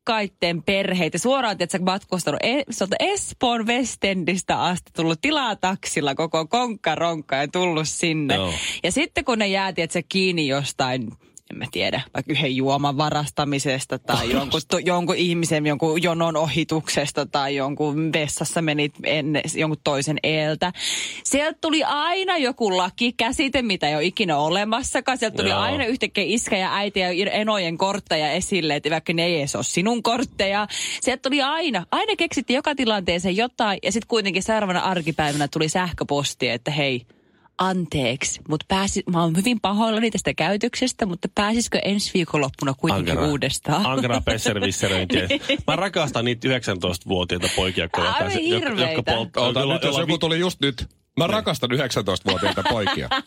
rikkaitten 0.00 0.62
perheitä. 0.62 1.18
Suoraan, 1.18 1.56
että 1.58 1.78
sä 1.78 1.84
matkustanut 1.84 2.40
e- 2.42 2.64
Espoon 3.00 3.66
Westendistä 3.66 4.62
asti 4.62 4.90
tullut 4.96 5.20
tilaa 5.20 5.56
taksilla 5.56 6.14
koko 6.14 6.46
konkkaronkka 6.46 7.36
ja 7.36 7.48
tullut 7.48 7.88
sinne. 7.88 8.34
Joo. 8.34 8.52
Ja 8.82 8.92
sitten 8.92 9.24
kun 9.24 9.38
ne 9.38 9.48
jäätiin, 9.48 9.84
että 9.84 9.92
sä 9.92 10.02
kiinni 10.08 10.48
jostain 10.48 11.10
en 11.50 11.58
mä 11.58 11.64
tiedä, 11.70 12.02
vaikka 12.14 12.32
yhden 12.32 12.56
juoman 12.56 12.96
varastamisesta 12.96 13.98
tai 13.98 14.32
jonkun, 14.32 14.60
to, 14.68 14.78
jonkun 14.78 15.16
ihmisen 15.16 15.66
jonkun 15.66 16.02
jonon 16.02 16.36
ohituksesta 16.36 17.26
tai 17.26 17.56
jonkun 17.56 18.12
vessassa 18.12 18.62
menit 18.62 18.94
ennen, 19.04 19.42
jonkun 19.54 19.80
toisen 19.84 20.18
eeltä. 20.22 20.72
Sieltä 21.24 21.58
tuli 21.60 21.84
aina 21.84 22.36
joku 22.36 22.76
lakikäsite, 22.76 23.62
mitä 23.62 23.88
ei 23.88 23.94
ole 23.94 24.04
ikinä 24.04 24.38
olemassakaan. 24.38 25.18
Sieltä 25.18 25.36
tuli 25.36 25.48
Joo. 25.48 25.58
aina 25.58 25.84
yhtäkkiä 25.84 26.24
iskä 26.26 26.56
ja 26.56 26.74
äiti 26.74 27.00
ja 27.00 27.08
enojen 27.32 27.78
kortteja 27.78 28.32
esille, 28.32 28.76
että 28.76 28.90
vaikka 28.90 29.12
ne 29.12 29.24
ei 29.24 29.38
edes 29.38 29.56
ole 29.56 29.64
sinun 29.64 30.02
kortteja. 30.02 30.66
Sieltä 31.00 31.22
tuli 31.22 31.42
aina, 31.42 31.86
aina 31.90 32.16
keksittiin 32.16 32.54
joka 32.54 32.74
tilanteeseen 32.74 33.36
jotain 33.36 33.78
ja 33.82 33.92
sitten 33.92 34.08
kuitenkin 34.08 34.42
seuraavana 34.42 34.80
arkipäivänä 34.80 35.48
tuli 35.48 35.68
sähköposti, 35.68 36.48
että 36.48 36.70
hei, 36.70 37.06
anteeksi, 37.60 38.40
mutta 38.48 38.66
pääsi, 38.68 39.02
mä 39.12 39.22
oon 39.22 39.36
hyvin 39.36 39.60
pahoillani 39.60 40.10
tästä 40.10 40.34
käytöksestä, 40.34 41.06
mutta 41.06 41.28
pääsisikö 41.34 41.78
ensi 41.84 42.10
viikonloppuna 42.14 42.74
kuitenkin 42.74 43.10
Ankara. 43.10 43.28
uudestaan? 43.28 43.86
Ankara 43.86 44.20
pesservisseröintiä. 44.30 45.28
Mä 45.66 45.76
rakastan 45.76 46.24
niitä 46.24 46.48
19-vuotiaita 46.48 47.48
poikia, 47.56 47.88
Aivan 47.92 48.48
jotka, 48.48 48.68
jotka, 48.70 49.12
polttaa. 49.12 49.46
Ota, 49.46 49.60
jolla- 49.60 49.74
nyt, 49.74 49.82
jos 49.84 49.98
joku 49.98 50.18
tuli 50.18 50.38
just 50.38 50.60
nyt. 50.60 50.86
Mä 51.16 51.26
rakastan 51.26 51.70
19-vuotiaita 51.70 52.62
poikia. 52.70 53.08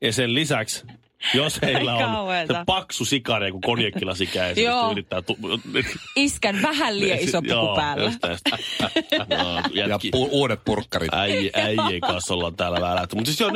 Ja 0.00 0.12
sen 0.12 0.34
lisäksi, 0.34 0.84
jos 1.34 1.62
heillä 1.62 1.94
on 1.94 2.02
kauheeta. 2.12 2.54
se 2.54 2.60
paksu 2.66 3.04
sikari, 3.04 3.52
kun 3.52 3.60
konjekkilasi 3.60 4.26
käy, 4.26 4.52
ja 4.52 4.88
yrittää... 4.92 5.22
Tu- 5.22 5.38
Iskän 6.16 6.62
vähän 6.62 7.00
liian 7.00 7.18
iso 7.18 7.42
puku 7.42 7.54
Joo, 7.54 7.76
päällä. 7.76 8.12
No, 9.28 9.62
Ja 9.72 9.96
pu- 9.96 10.28
uudet 10.30 10.60
purkkarit. 10.64 11.14
Äijä, 11.14 11.50
äijien 11.54 12.00
kanssa 12.00 12.34
ollaan 12.34 12.56
täällä 12.56 12.80
vähän. 12.80 13.08
Mutta 13.14 13.30
siis 13.30 13.40
joo, 13.40 13.50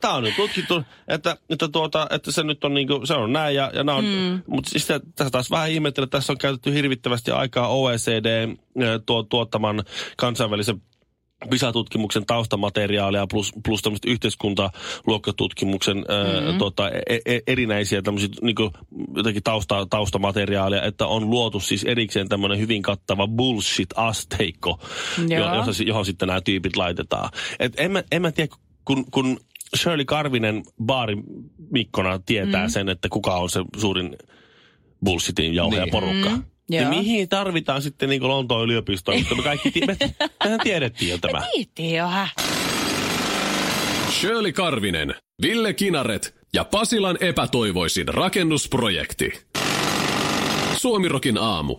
tämä 0.00 0.14
on 0.14 0.22
nyt 0.22 0.36
tutkittu, 0.36 0.82
että, 1.08 1.36
että, 1.50 1.68
tuota, 1.68 2.06
että 2.10 2.32
se 2.32 2.42
nyt 2.42 2.64
on 2.64 2.74
niinku, 2.74 3.06
se 3.06 3.14
on 3.14 3.32
näin 3.32 3.54
ja, 3.54 3.70
ja 3.74 3.94
on, 3.94 4.04
mm. 4.04 4.42
mutta 4.46 4.70
siis 4.70 4.86
tässä 4.86 5.30
taas 5.30 5.50
vähän 5.50 5.70
ihmettelen, 5.70 6.04
että 6.04 6.18
tässä 6.18 6.32
on 6.32 6.38
käytetty 6.38 6.74
hirvittävästi 6.74 7.30
aikaa 7.30 7.68
OECD 7.68 8.56
tuo, 9.06 9.22
tuottaman 9.22 9.84
kansainvälisen 10.16 10.82
PISA-tutkimuksen 11.50 12.26
taustamateriaalia 12.26 13.26
plus, 13.26 13.52
plus 13.64 13.82
tämmöistä 13.82 14.10
yhteiskuntaluokkatutkimuksen 14.10 15.96
mm-hmm. 15.96 16.46
ää, 16.52 16.58
tota, 16.58 16.90
e, 16.90 17.18
e, 17.26 17.40
erinäisiä 17.46 18.02
tämmöisiä 18.02 18.28
niin 18.42 18.56
jotenkin 19.16 19.42
tausta, 19.42 19.86
taustamateriaalia, 19.90 20.82
että 20.82 21.06
on 21.06 21.30
luotu 21.30 21.60
siis 21.60 21.84
erikseen 21.84 22.28
tämmöinen 22.28 22.58
hyvin 22.58 22.82
kattava 22.82 23.26
bullshit-asteikko, 23.26 24.80
Joo. 25.28 25.54
jo, 25.54 25.64
jossa, 25.66 25.82
johon 25.82 26.04
sitten 26.04 26.28
nämä 26.28 26.40
tyypit 26.40 26.76
laitetaan. 26.76 27.30
Et 27.58 27.72
en, 27.76 27.92
mä, 27.92 28.02
en 28.12 28.22
mä 28.22 28.32
tiedä, 28.32 28.54
kun, 28.84 29.04
kun 29.10 29.40
Shirley 29.76 30.04
Karvinen 30.04 30.62
baarimikkona 30.84 32.18
tietää 32.26 32.66
mm. 32.66 32.70
sen, 32.70 32.88
että 32.88 33.08
kuka 33.08 33.34
on 33.34 33.50
se 33.50 33.60
suurin 33.76 34.16
bullshitin 35.04 35.54
jauheja 35.54 35.84
Niin. 35.84 35.92
porukka. 35.92 36.28
Mm, 36.30 36.44
Ja 36.70 36.82
joo. 36.82 36.90
mihin 36.90 37.28
tarvitaan 37.28 37.82
sitten 37.82 38.08
niin 38.08 38.28
Lontoon 38.28 38.64
yliopistoon, 38.64 39.18
mutta 39.18 39.34
me 39.34 39.42
kaikki 39.42 39.70
ti- 39.70 39.86
me, 39.86 39.96
mehän 40.44 40.60
tiedettiin 40.62 41.10
jo 41.10 41.18
tämä. 41.18 41.42
Kiitti 41.54 41.94
jo, 41.94 42.06
hä? 42.06 42.28
Shirley 44.10 44.52
Karvinen, 44.52 45.14
Ville 45.42 45.72
Kinaret 45.74 46.34
ja 46.54 46.64
Pasilan 46.64 47.18
epätoivoisin 47.20 48.08
rakennusprojekti. 48.08 49.32
Suomirokin 50.76 51.38
aamu. 51.38 51.78